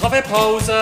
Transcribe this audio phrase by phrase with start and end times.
[0.00, 0.72] Kaffeepause!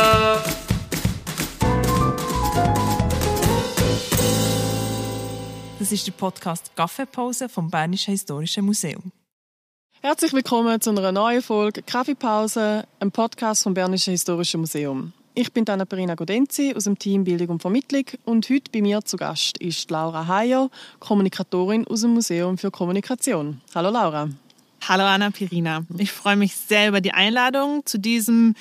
[5.80, 9.10] Das ist der Podcast Kaffeepause vom Bernischen Historischen Museum.
[10.02, 15.12] Herzlich willkommen zu einer neuen Folge Kaffeepause, einem Podcast vom Bernischen Historischen Museum.
[15.34, 19.04] Ich bin Anna Perina Godenzi aus dem Team Bildung und Vermittlung und heute bei mir
[19.04, 23.62] zu Gast ist Laura Heyer, Kommunikatorin aus dem Museum für Kommunikation.
[23.74, 24.28] Hallo Laura.
[24.86, 25.84] Hallo Anna Pirina.
[25.98, 28.54] Ich freue mich sehr über die Einladung zu diesem,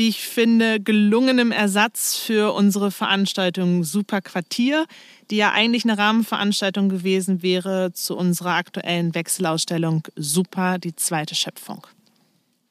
[0.00, 4.86] wie ich finde, gelungenem Ersatz für unsere Veranstaltung Super Quartier,
[5.30, 11.86] die ja eigentlich eine Rahmenveranstaltung gewesen wäre zu unserer aktuellen Wechselausstellung Super, die zweite Schöpfung.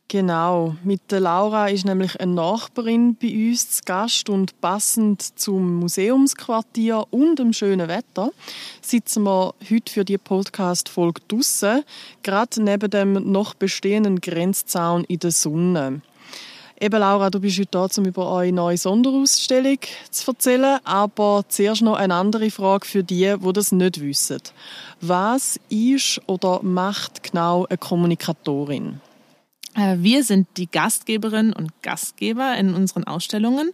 [0.08, 5.76] Genau, mit der Laura ist nämlich eine Nachbarin bei uns zu Gast und passend zum
[5.76, 8.32] Museumsquartier und dem schönen Wetter
[8.82, 11.84] sitzen wir heute für die Podcast-Folge draussen,
[12.24, 16.02] gerade neben dem noch bestehenden Grenzzaun in der Sonne.
[16.82, 19.80] Eben, Laura, du bist heute da, um über eure neue Sonderausstellung
[20.12, 20.80] zu erzählen.
[20.86, 24.40] Aber zuerst noch eine andere Frage für die, die das nicht wissen.
[25.02, 29.02] Was ist oder macht genau eine Kommunikatorin?
[29.76, 33.72] Äh, wir sind die Gastgeberinnen und Gastgeber in unseren Ausstellungen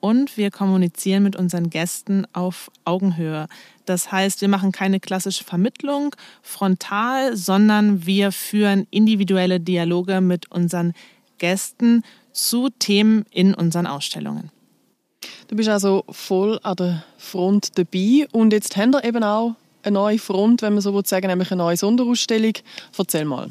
[0.00, 3.48] und wir kommunizieren mit unseren Gästen auf Augenhöhe.
[3.84, 10.94] Das heißt, wir machen keine klassische Vermittlung frontal, sondern wir führen individuelle Dialoge mit unseren
[11.38, 12.02] Gästen
[12.36, 14.50] zu Themen in unseren Ausstellungen.
[15.48, 19.94] Du bist also voll an der Front dabei und jetzt haben wir eben auch eine
[19.94, 22.54] neue Front, wenn man so sagen, nämlich eine neue Sonderausstellung.
[22.96, 23.50] Erzähl mal.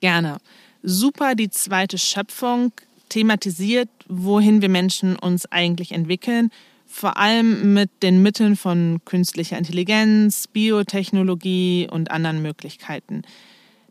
[0.00, 0.38] Gerne
[0.82, 2.72] super die zweite Schöpfung
[3.08, 6.50] thematisiert, wohin wir Menschen uns eigentlich entwickeln,
[6.86, 13.22] vor allem mit den Mitteln von künstlicher Intelligenz, Biotechnologie und anderen Möglichkeiten.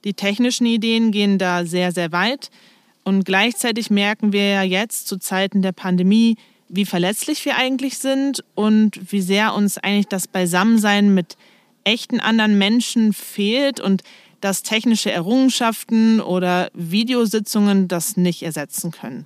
[0.04, 2.52] Die technischen Ideen gehen da sehr, sehr weit
[3.03, 6.38] und gleichzeitig merken wir ja jetzt zu Zeiten der Pandemie,
[6.69, 11.35] wie verletzlich wir eigentlich sind und wie sehr uns eigentlich das Beisammensein mit
[11.84, 14.03] echten anderen Menschen fehlt und
[14.40, 19.25] dass technische Errungenschaften oder Videositzungen das nicht ersetzen können.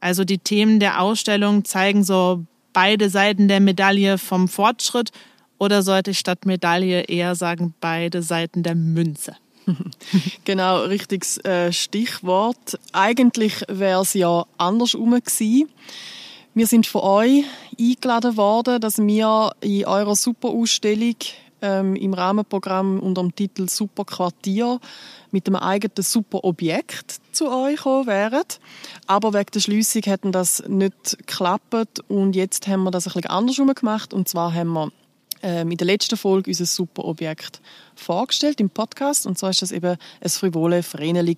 [0.00, 5.10] Also die Themen der Ausstellung zeigen so beide Seiten der Medaille vom Fortschritt
[5.58, 9.36] oder sollte ich statt Medaille eher sagen beide Seiten der Münze.
[10.44, 12.78] genau, richtiges äh, Stichwort.
[12.92, 15.68] Eigentlich wäre es ja andersrum gewesen.
[16.54, 17.44] Wir sind von euch
[17.78, 21.16] eingeladen worden, dass wir in eurer Superausstellung
[21.62, 24.80] ähm, im Rahmenprogramm unter dem Titel Super Quartier
[25.30, 28.42] mit einem eigenen super Objekt zu euch gekommen wären.
[29.06, 33.30] Aber wegen der Schliessung hätten das nicht geklappt und jetzt haben wir das ein bisschen
[33.30, 34.90] andersrum gemacht und zwar haben wir
[35.42, 37.60] in der letzten Folge unser super Objekt
[37.94, 41.36] vorgestellt im Podcast und zwar ist das eben ein frivole Vreneli.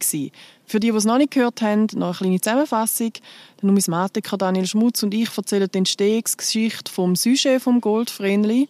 [0.67, 3.13] Für die, die es noch nicht gehört haben, noch eine kleine Zusammenfassung.
[3.61, 8.69] Der Numismatiker Daniel Schmutz und ich erzählen die Entstehungsgeschichte vom Sujet vom Goldvreneli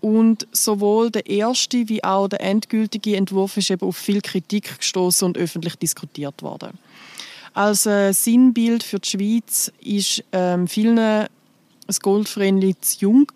[0.00, 5.26] und sowohl der erste wie auch der endgültige Entwurf ist eben auf viel Kritik gestoßen
[5.26, 6.78] und öffentlich diskutiert worden.
[7.52, 11.26] Als äh, Sinnbild für die Schweiz ist ähm, vielen
[11.90, 13.26] das Goldvrenli zu jung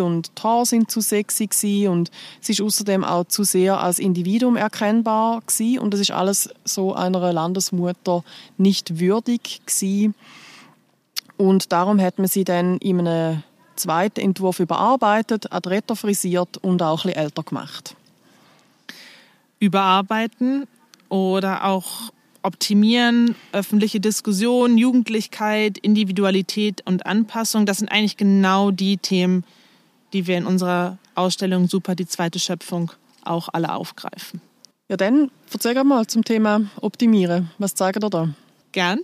[0.00, 3.98] und die Haare sind zu sexy gewesen und es ist außerdem auch zu sehr als
[3.98, 8.22] Individuum erkennbar gewesen und das ist alles so einer Landesmutter
[8.58, 10.14] nicht würdig gewesen.
[11.36, 13.42] und darum hat man sie dann in einem
[13.74, 17.96] zweiten Entwurf überarbeitet, adretter frisiert und auch ein bisschen älter gemacht.
[19.58, 20.68] Überarbeiten
[21.08, 22.12] oder auch
[22.46, 29.44] optimieren, öffentliche Diskussion, Jugendlichkeit, Individualität und Anpassung, das sind eigentlich genau die Themen,
[30.12, 32.92] die wir in unserer Ausstellung Super die zweite Schöpfung
[33.24, 34.40] auch alle aufgreifen.
[34.88, 37.50] Ja, dann erzähl mal zum Thema Optimieren.
[37.58, 38.28] Was zeigen ihr da?
[38.70, 39.00] Gern.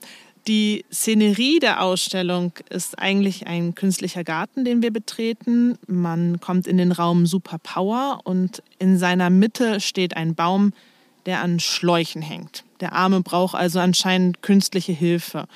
[0.47, 5.79] Die Szenerie der Ausstellung ist eigentlich ein künstlicher Garten, den wir betreten.
[5.89, 10.73] Man kommt in den Raum Super Power und in seiner Mitte steht ein Baum,
[11.27, 12.65] der an Schläuchen hängt.
[12.81, 15.47] Der Arme braucht also anscheinend künstliche Hilfe,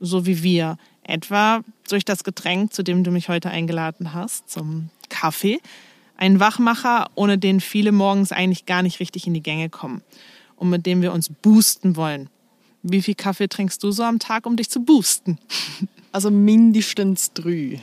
[0.00, 0.78] so wie wir.
[1.02, 5.60] Etwa durch das Getränk, zu dem du mich heute eingeladen hast, zum Kaffee.
[6.16, 10.02] Ein Wachmacher, ohne den viele morgens eigentlich gar nicht richtig in die Gänge kommen
[10.56, 12.28] und mit dem wir uns boosten wollen.
[12.82, 15.38] Wie viel Kaffee trinkst du so am Tag, um dich zu boosten?
[16.12, 17.80] Also mindestens drei.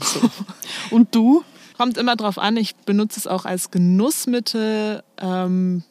[0.00, 0.30] so.
[0.90, 1.44] Und du?
[1.76, 2.56] Kommt immer drauf an.
[2.56, 5.02] Ich benutze es auch als Genussmittel.
[5.18, 5.82] Ähm,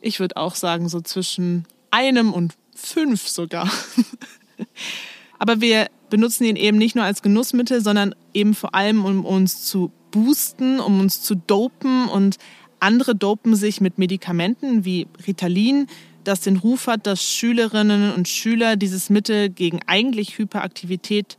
[0.00, 3.68] ich würde auch sagen, so zwischen einem und fünf sogar.
[5.38, 9.64] Aber wir benutzen ihn eben nicht nur als Genussmittel, sondern eben vor allem, um uns
[9.64, 12.08] zu boosten, um uns zu dopen.
[12.08, 12.36] Und
[12.78, 15.88] andere dopen sich mit Medikamenten wie Ritalin,
[16.22, 21.36] das den Ruf hat, dass Schülerinnen und Schüler dieses Mittel gegen eigentlich Hyperaktivität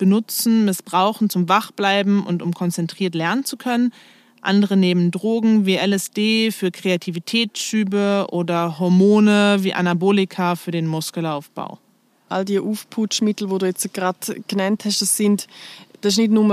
[0.00, 3.92] benutzen, missbrauchen zum Wachbleiben und um konzentriert lernen zu können.
[4.40, 11.78] Andere nehmen Drogen wie LSD für Kreativitätsschübe oder Hormone wie Anabolika für den Muskelaufbau.
[12.30, 15.46] All die Aufputschmittel, die du jetzt gerade genannt hast, das sind
[16.00, 16.52] das ist nicht nur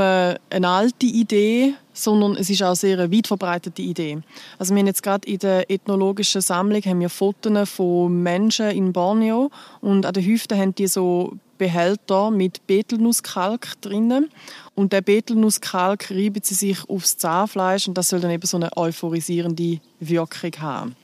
[0.50, 4.20] eine alte Idee, sondern es ist auch eine sehr weit verbreitete Idee.
[4.60, 8.94] Also wir haben jetzt gerade in der ethnologischen Sammlung haben wir Fotos von Menschen in
[8.94, 9.50] Borneo
[9.82, 14.30] und an den Hüften haben die so Behälter mit Betelnusskalk drinnen
[14.76, 18.76] und der Betelnusskalk reibt sie sich aufs Zahnfleisch und das soll dann eben so eine
[18.78, 20.96] euphorisierende Wirkung haben.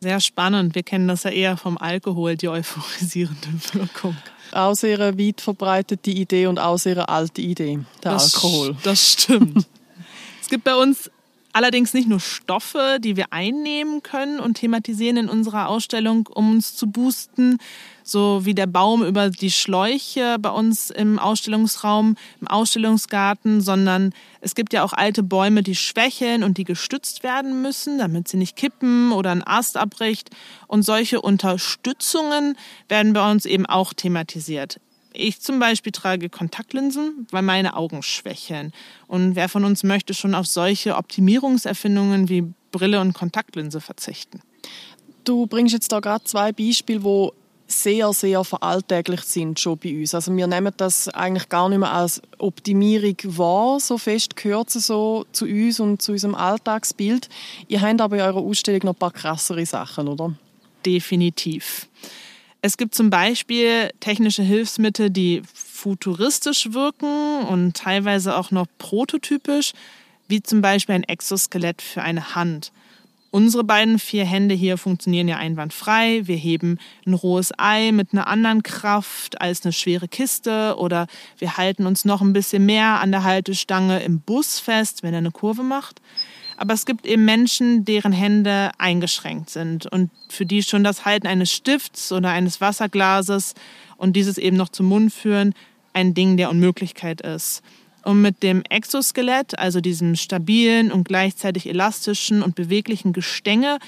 [0.00, 0.74] Sehr spannend.
[0.74, 4.16] Wir kennen das ja eher vom Alkohol, die euphorisierende Wirkung.
[4.52, 8.76] Auch sehr weit verbreitete Idee und auch sehr alte Idee, der das, Alkohol.
[8.82, 9.66] Das stimmt.
[10.40, 11.10] es gibt bei uns
[11.52, 16.76] allerdings nicht nur Stoffe, die wir einnehmen können und thematisieren in unserer Ausstellung, um uns
[16.76, 17.58] zu boosten,
[18.02, 24.54] so wie der Baum über die Schläuche bei uns im Ausstellungsraum, im Ausstellungsgarten, sondern es
[24.54, 28.56] gibt ja auch alte Bäume, die schwächeln und die gestützt werden müssen, damit sie nicht
[28.56, 30.30] kippen oder ein Ast abbricht.
[30.66, 32.56] Und solche Unterstützungen
[32.88, 34.80] werden bei uns eben auch thematisiert.
[35.12, 38.72] Ich zum Beispiel trage Kontaktlinsen, weil meine Augen schwächeln.
[39.06, 44.40] Und wer von uns möchte schon auf solche Optimierungserfindungen wie Brille und Kontaktlinse verzichten?
[45.24, 47.32] Du bringst jetzt da gerade zwei Beispiele, wo
[47.72, 50.14] sehr, sehr veralltäglich sind schon bei uns.
[50.14, 54.86] Also wir nehmen das eigentlich gar nicht mehr als Optimierung wahr, so fest gehört es
[54.86, 57.28] so zu uns und zu unserem Alltagsbild.
[57.68, 60.34] Ihr habt aber in eurer Ausstellung noch ein paar krassere Sachen, oder?
[60.84, 61.88] Definitiv.
[62.62, 69.72] Es gibt zum Beispiel technische Hilfsmittel, die futuristisch wirken und teilweise auch noch prototypisch,
[70.28, 72.72] wie zum Beispiel ein Exoskelett für eine Hand.
[73.32, 76.22] Unsere beiden vier Hände hier funktionieren ja einwandfrei.
[76.24, 81.06] Wir heben ein rohes Ei mit einer anderen Kraft als eine schwere Kiste oder
[81.38, 85.18] wir halten uns noch ein bisschen mehr an der Haltestange im Bus fest, wenn er
[85.18, 86.02] eine Kurve macht.
[86.60, 91.26] Aber es gibt eben Menschen, deren Hände eingeschränkt sind und für die schon das Halten
[91.26, 93.54] eines Stifts oder eines Wasserglases
[93.96, 95.54] und dieses eben noch zum Mund führen
[95.94, 97.62] ein Ding der Unmöglichkeit ist.
[98.04, 103.78] Und mit dem Exoskelett, also diesem stabilen und gleichzeitig elastischen und beweglichen Gestänge,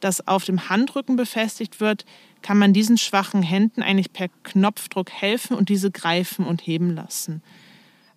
[0.00, 2.06] das auf dem Handrücken befestigt wird,
[2.40, 7.42] kann man diesen schwachen Händen eigentlich per Knopfdruck helfen und diese greifen und heben lassen.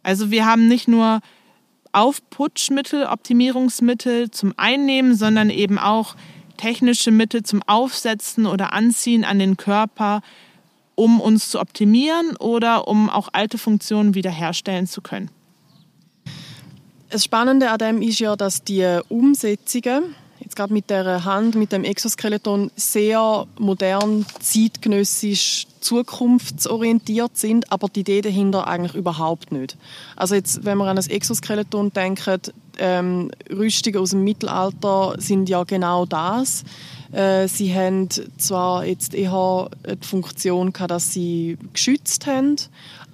[0.04, 1.20] Also wir haben nicht nur
[1.96, 6.16] Aufputschmittel, Optimierungsmittel zum Einnehmen, sondern eben auch
[6.58, 10.22] technische Mittel zum Aufsetzen oder Anziehen an den Körper,
[10.96, 15.30] um uns zu optimieren oder um auch alte Funktionen wiederherstellen zu können.
[17.10, 21.72] Das Spannende an dem ist ja, dass die Umsetzungen jetzt gerade mit der Hand, mit
[21.72, 29.78] dem Exoskeleton sehr modern, zeitgenössisch, zukunftsorientiert sind, aber die Idee dahinter eigentlich überhaupt nicht.
[30.16, 35.64] Also jetzt, wenn man an das Exoskeleton denkt, ähm, Rüstungen aus dem Mittelalter sind ja
[35.64, 36.64] genau das.
[37.12, 42.56] Äh, sie haben zwar jetzt eher die Funktion gehabt, dass sie geschützt haben,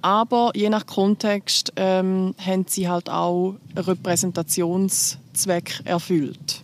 [0.00, 6.62] aber je nach Kontext ähm, haben sie halt auch einen Repräsentationszweck erfüllt.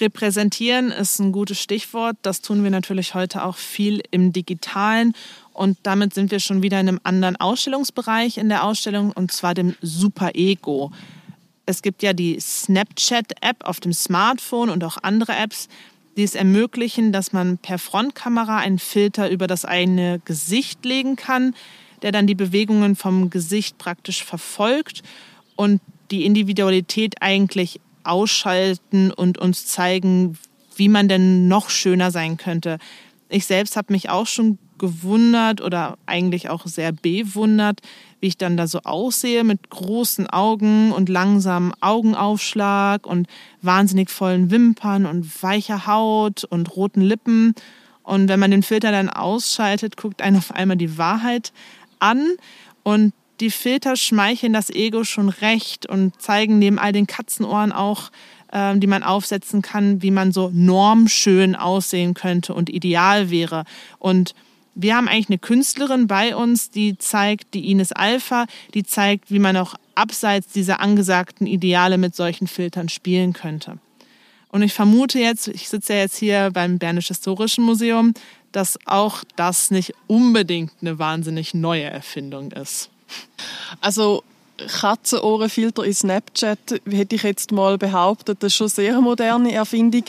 [0.00, 2.16] Repräsentieren ist ein gutes Stichwort.
[2.22, 5.14] Das tun wir natürlich heute auch viel im Digitalen.
[5.52, 9.54] Und damit sind wir schon wieder in einem anderen Ausstellungsbereich in der Ausstellung, und zwar
[9.54, 10.90] dem Super-Ego.
[11.66, 15.68] Es gibt ja die Snapchat-App auf dem Smartphone und auch andere Apps,
[16.16, 21.54] die es ermöglichen, dass man per Frontkamera einen Filter über das eigene Gesicht legen kann,
[22.02, 25.02] der dann die Bewegungen vom Gesicht praktisch verfolgt
[25.56, 30.38] und die Individualität eigentlich ausschalten und uns zeigen,
[30.76, 32.78] wie man denn noch schöner sein könnte.
[33.28, 37.80] Ich selbst habe mich auch schon gewundert oder eigentlich auch sehr bewundert,
[38.20, 43.28] wie ich dann da so aussehe mit großen Augen und langsamem Augenaufschlag und
[43.62, 47.54] wahnsinnig vollen Wimpern und weicher Haut und roten Lippen.
[48.02, 51.52] Und wenn man den Filter dann ausschaltet, guckt einen auf einmal die Wahrheit
[52.00, 52.26] an
[52.82, 58.10] und die Filter schmeicheln das Ego schon recht und zeigen neben all den Katzenohren auch,
[58.50, 63.64] äh, die man aufsetzen kann, wie man so normschön aussehen könnte und ideal wäre.
[63.98, 64.34] Und
[64.74, 69.38] wir haben eigentlich eine Künstlerin bei uns, die zeigt, die Ines Alpha, die zeigt, wie
[69.38, 73.76] man auch abseits dieser angesagten Ideale mit solchen Filtern spielen könnte.
[74.48, 78.14] Und ich vermute jetzt, ich sitze ja jetzt hier beim Bernisch Historischen Museum,
[78.52, 82.88] dass auch das nicht unbedingt eine wahnsinnig neue Erfindung ist.
[83.80, 84.22] Also
[84.56, 90.04] Katzenohrenfilter in Snapchat, hätte ich jetzt mal behauptet, das ist schon sehr moderne Erfindung.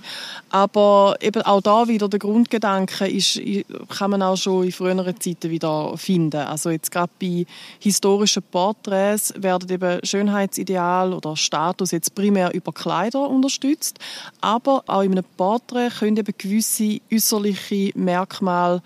[0.52, 3.42] Aber eben auch da wieder der Grundgedanke ist,
[3.90, 6.42] kann man auch schon in früheren Zeiten wieder finden.
[6.42, 7.46] Also jetzt gerade bei
[7.80, 13.98] historischen Porträts werden eben Schönheitsideal oder Status jetzt primär über Kleider unterstützt.
[14.42, 18.84] Aber auch in einem Porträt können eben gewisse äußerliche Merkmale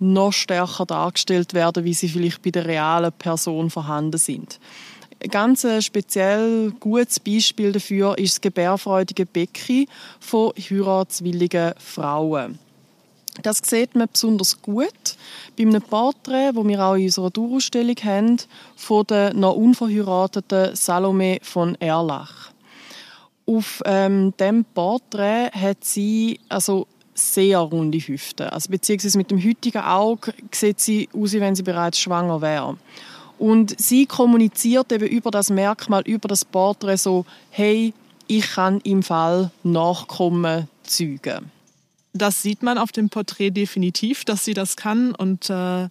[0.00, 4.58] noch stärker dargestellt werden, wie sie vielleicht bei der realen Person vorhanden sind.
[5.22, 9.86] Ein ganz speziell gutes Beispiel dafür ist das gebärfreudige Becken
[10.18, 12.58] von heiratswilligen Frauen.
[13.42, 15.16] Das sieht man besonders gut
[15.56, 18.36] bei einem Porträt, wo wir auch in unserer Dauerausstellung haben,
[18.76, 22.52] von der noch unverheirateten Salome von Erlach.
[23.46, 28.48] Auf ähm, dem Porträt hat sie also sehr runde Hüften.
[28.48, 32.76] Also beziehungsweise mit dem heutigen Auge sieht sie aus, wie wenn sie bereits schwanger wäre.
[33.38, 37.94] Und sie kommuniziert eben über das Merkmal, über das Porträt so, hey,
[38.26, 41.50] ich kann im Fall Nachkommen zeugen.
[42.12, 45.14] Das sieht man auf dem Porträt definitiv, dass sie das kann.
[45.14, 45.88] Und äh,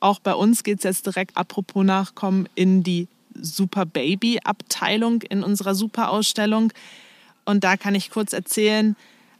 [0.00, 5.42] auch bei uns geht es jetzt direkt, apropos Nachkommen, in die Super Baby Abteilung in
[5.42, 6.72] unserer Super Ausstellung.
[7.44, 8.96] Und da kann ich kurz erzählen,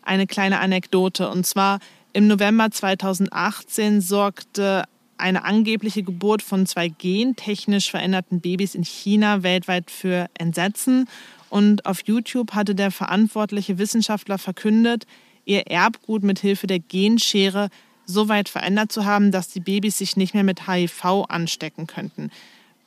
[0.07, 1.29] eine kleine Anekdote.
[1.29, 1.81] Und zwar
[2.13, 4.85] im November 2018 sorgte
[5.19, 11.09] eine angebliche Geburt von zwei gentechnisch veränderten Babys in China weltweit für Entsetzen.
[11.49, 15.07] Und auf YouTube hatte der verantwortliche Wissenschaftler verkündet,
[15.45, 17.69] ihr Erbgut mit Hilfe der Genschere
[18.05, 22.31] so weit verändert zu haben, dass die Babys sich nicht mehr mit HIV anstecken könnten.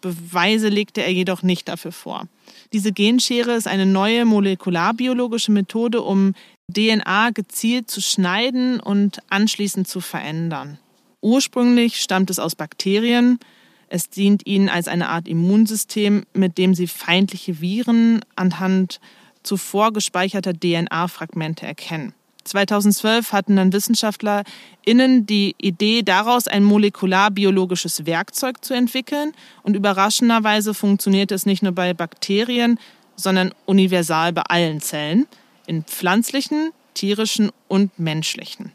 [0.01, 2.27] Beweise legte er jedoch nicht dafür vor.
[2.71, 6.35] Diese Genschere ist eine neue molekularbiologische Methode, um
[6.73, 10.77] DNA gezielt zu schneiden und anschließend zu verändern.
[11.21, 13.39] Ursprünglich stammt es aus Bakterien.
[13.87, 18.99] Es dient ihnen als eine Art Immunsystem, mit dem sie feindliche Viren anhand
[19.43, 22.13] zuvor gespeicherter DNA-Fragmente erkennen.
[22.45, 29.33] 2012 hatten dann WissenschaftlerInnen die Idee, daraus ein molekularbiologisches Werkzeug zu entwickeln.
[29.63, 32.79] Und überraschenderweise funktioniert es nicht nur bei Bakterien,
[33.15, 35.27] sondern universal bei allen Zellen,
[35.69, 38.71] in pflanzlichen, tierischen und menschlichen.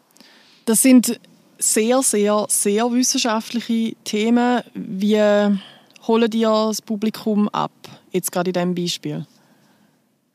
[0.64, 1.20] Das sind
[1.58, 4.62] sehr, sehr, sehr wissenschaftliche Themen.
[4.74, 5.20] Wie
[6.06, 7.72] holen die das Publikum ab,
[8.12, 9.26] jetzt gerade in diesem Beispiel?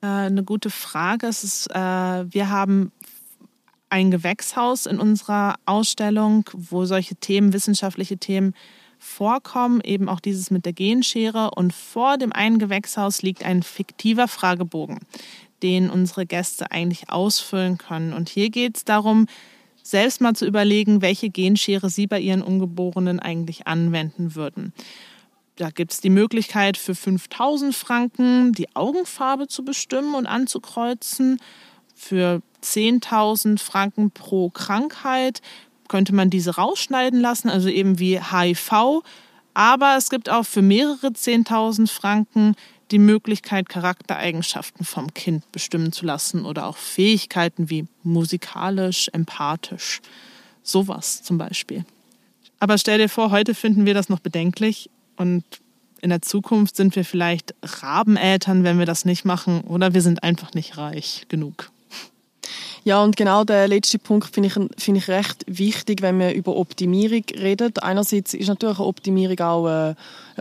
[0.01, 1.27] Äh, eine gute Frage.
[1.27, 2.91] Es ist, äh, wir haben
[3.89, 8.53] ein Gewächshaus in unserer Ausstellung, wo solche Themen, wissenschaftliche Themen
[8.99, 11.51] vorkommen, eben auch dieses mit der Genschere.
[11.51, 14.99] Und vor dem einen Gewächshaus liegt ein fiktiver Fragebogen,
[15.63, 18.13] den unsere Gäste eigentlich ausfüllen können.
[18.13, 19.27] Und hier geht es darum,
[19.83, 24.73] selbst mal zu überlegen, welche Genschere sie bei ihren Ungeborenen eigentlich anwenden würden.
[25.55, 31.39] Da gibt es die Möglichkeit für 5000 Franken die Augenfarbe zu bestimmen und anzukreuzen.
[31.95, 35.41] Für 10.000 Franken pro Krankheit
[35.89, 39.01] könnte man diese rausschneiden lassen, also eben wie HIV.
[39.53, 42.55] Aber es gibt auch für mehrere 10.000 Franken
[42.91, 50.01] die Möglichkeit, Charaktereigenschaften vom Kind bestimmen zu lassen oder auch Fähigkeiten wie musikalisch, empathisch.
[50.63, 51.85] Sowas zum Beispiel.
[52.59, 55.43] Aber stell dir vor, heute finden wir das noch bedenklich und
[56.01, 60.23] in der Zukunft sind wir vielleicht Rabeneltern, wenn wir das nicht machen, oder wir sind
[60.23, 61.71] einfach nicht reich genug.
[62.85, 66.55] Ja, und genau der letzte Punkt finde ich, find ich recht wichtig, wenn wir über
[66.55, 67.73] Optimierung reden.
[67.81, 69.95] Einerseits ist natürlich eine Optimierung auch eine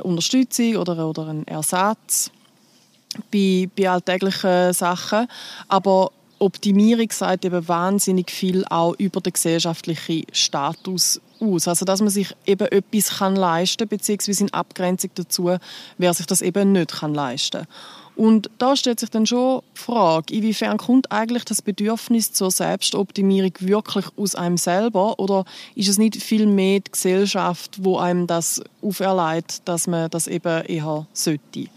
[0.05, 2.31] Unterstützung oder, oder ein Ersatz
[3.33, 5.27] bei, bei alltäglichen Sachen.
[5.69, 11.69] Aber Optimierung sagt eben wahnsinnig viel auch über den gesellschaftlichen Status aus.
[11.69, 15.57] Also, dass man sich eben etwas kann leisten kann, beziehungsweise in Abgrenzung dazu,
[15.99, 17.67] wer sich das eben nicht kann leisten.
[18.15, 23.53] Und da stellt sich dann schon die Frage, inwiefern kommt eigentlich das Bedürfnis zur Selbstoptimierung
[23.61, 25.45] wirklich aus einem selber oder
[25.77, 30.65] ist es nicht viel mehr die Gesellschaft, wo einem das auferlegt, dass man das eben
[30.65, 31.69] eher sollte?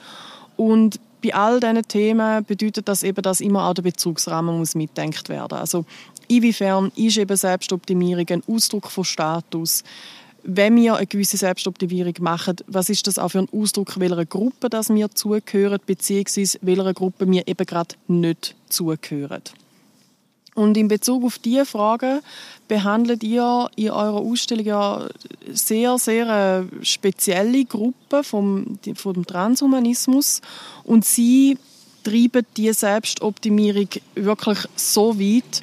[0.58, 5.30] Und bei all diesen Themen bedeutet das eben, dass immer auch der Bezugsrahmen muss mitdenkt
[5.30, 5.58] werden.
[5.58, 5.86] Also
[6.28, 9.84] inwiefern ist eben Selbstoptimierung ein Ausdruck von Status?
[10.44, 14.70] wenn wir eine gewisse Selbstoptimierung machen, was ist das auch für ein Ausdruck, welcher Gruppe
[14.70, 19.42] das wir zugehören, beziehungsweise welcher Gruppe wir eben gerade nicht zugehören.
[20.54, 22.22] Und in Bezug auf diese Frage
[22.68, 25.08] behandelt ihr in eurer Ausstellung ja
[25.52, 30.42] sehr, sehr eine spezielle Gruppe vom, vom Transhumanismus
[30.84, 31.58] und sie
[32.04, 35.62] treiben die Selbstoptimierung wirklich so weit,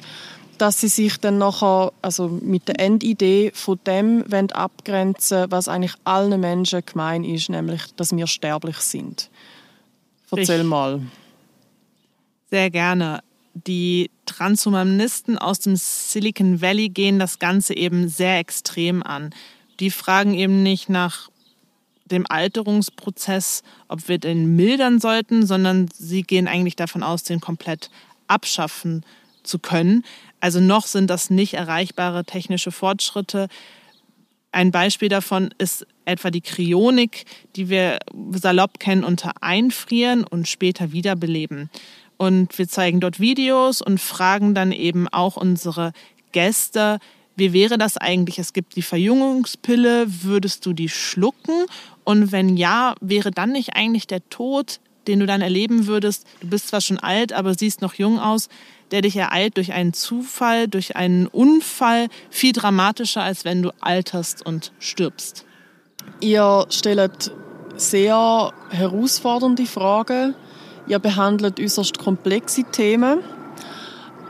[0.57, 6.39] dass sie sich dann nachher also mit der Endidee von dem abgrenzen was eigentlich allen
[6.39, 9.29] Menschen gemein ist, nämlich, dass wir sterblich sind.
[10.31, 11.01] Erzähl mal.
[12.49, 13.21] Sehr gerne.
[13.53, 19.31] Die Transhumanisten aus dem Silicon Valley gehen das Ganze eben sehr extrem an.
[19.81, 21.29] Die fragen eben nicht nach
[22.05, 27.89] dem Alterungsprozess, ob wir den mildern sollten, sondern sie gehen eigentlich davon aus, den komplett
[28.27, 29.05] abschaffen
[29.43, 30.05] zu können.
[30.39, 33.49] Also noch sind das nicht erreichbare technische Fortschritte.
[34.53, 37.25] Ein Beispiel davon ist etwa die Kryonik,
[37.57, 37.99] die wir
[38.31, 41.69] salopp kennen unter Einfrieren und später wiederbeleben.
[42.19, 45.93] Und wir zeigen dort Videos und fragen dann eben auch unsere
[46.33, 46.99] Gäste,
[47.37, 48.39] wie wäre das eigentlich?
[48.39, 51.65] Es gibt die Verjüngungspille, würdest du die schlucken?
[52.03, 56.49] Und wenn ja, wäre dann nicht eigentlich der Tod, den du dann erleben würdest, du
[56.49, 58.49] bist zwar schon alt, aber siehst noch jung aus,
[58.91, 64.45] der dich ereilt durch einen Zufall, durch einen Unfall, viel dramatischer, als wenn du alterst
[64.45, 65.45] und stirbst.
[66.19, 67.31] Ihr stellt
[67.77, 70.35] sehr herausfordernde Fragen.
[70.89, 73.19] Ihr behandelt äußerst komplexe Themen.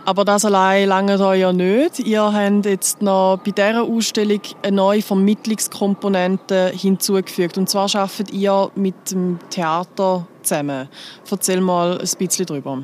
[0.03, 1.99] Aber das allein lange da ja nicht.
[1.99, 7.57] Ihr habt jetzt noch bei dieser Ausstellung eine neue Vermittlungskomponente hinzugefügt.
[7.57, 10.89] Und zwar arbeitet ihr mit dem Theater zusammen.
[11.31, 12.83] Erzähl mal ein bisschen darüber.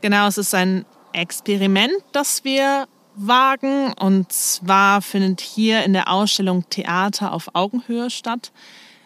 [0.00, 2.86] Genau, es ist ein Experiment, das wir
[3.16, 3.92] wagen.
[3.94, 8.52] Und zwar findet hier in der Ausstellung Theater auf Augenhöhe statt.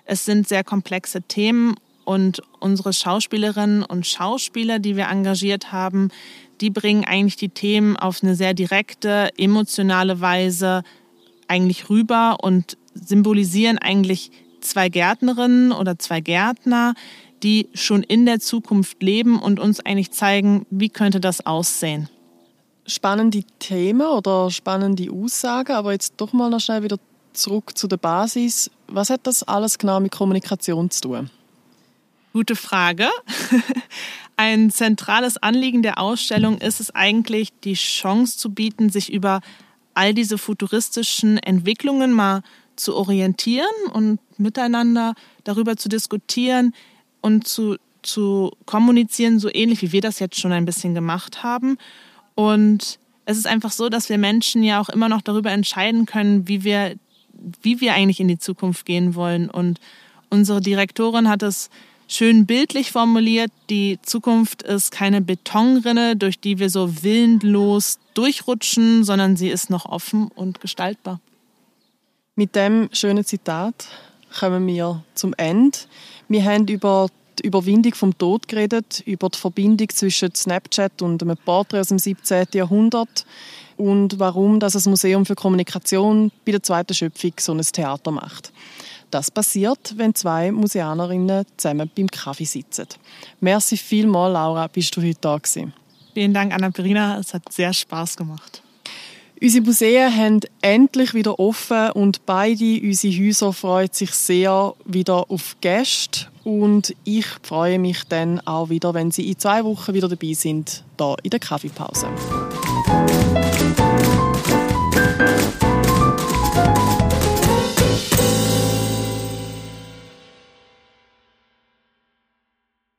[0.05, 1.77] Es sind sehr komplexe Themen
[2.09, 6.09] und unsere Schauspielerinnen und Schauspieler, die wir engagiert haben,
[6.63, 10.85] die bringen eigentlich die Themen auf eine sehr direkte, emotionale Weise
[11.49, 14.31] eigentlich rüber und symbolisieren eigentlich
[14.63, 16.95] zwei Gärtnerinnen oder zwei Gärtner,
[17.43, 22.09] die schon in der Zukunft leben und uns eigentlich zeigen, wie könnte das aussehen.
[22.87, 26.97] Spannende Themen oder spannende Aussagen, aber jetzt doch mal noch schnell wieder
[27.35, 28.71] zurück zu der Basis.
[28.87, 31.31] Was hat das alles genau mit Kommunikation zu tun?
[32.39, 33.11] Gute Frage.
[34.37, 39.41] Ein zentrales Anliegen der Ausstellung ist es eigentlich, die Chance zu bieten, sich über
[39.93, 42.43] all diese futuristischen Entwicklungen mal
[42.77, 46.75] zu orientieren und miteinander darüber zu diskutieren,
[47.23, 51.77] und zu, zu kommunizieren, so ähnlich wie wir das jetzt schon ein bisschen gemacht haben.
[52.37, 56.47] Und es ist einfach so, dass wir Menschen ja auch immer noch darüber entscheiden können,
[56.47, 56.95] wie wir,
[57.63, 59.51] wie wir eigentlich in die Zukunft gehen wollen.
[59.51, 59.81] Und
[60.31, 61.69] unsere Direktorin hat es
[62.09, 63.53] schön bildlich formuliert.
[63.71, 69.85] Die Zukunft ist keine Betonrinne, durch die wir so willenlos durchrutschen, sondern sie ist noch
[69.87, 71.21] offen und gestaltbar.
[72.35, 73.89] Mit dem schönen Zitat
[74.39, 75.79] kommen wir zum Ende.
[76.29, 81.37] Wir haben über die Überwindung vom Tod geredet, über die Verbindung zwischen Snapchat und einem
[81.37, 82.47] Porträt aus dem 17.
[82.55, 83.27] Jahrhundert
[83.77, 88.53] und warum das Museum für Kommunikation bei der zweiten Schöpfung so ein Theater macht.
[89.11, 92.87] Das passiert, wenn zwei Museanerinnen zusammen beim Kaffee sitzen.
[93.41, 95.73] Merci vielmals, Laura, bist du heute da gewesen.
[96.15, 97.19] Vielen Dank, Anna-Perina.
[97.19, 98.63] Es hat sehr Spaß gemacht.
[99.41, 105.57] Unsere Museen haben endlich wieder offen und beide unsere Häuser freuen sich sehr wieder auf
[105.61, 106.27] Gäste.
[106.43, 110.83] Und ich freue mich dann auch wieder, wenn Sie in zwei Wochen wieder dabei sind,
[110.97, 112.09] da in der Kaffeepause.